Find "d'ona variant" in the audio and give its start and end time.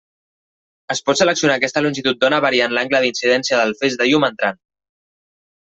2.25-2.75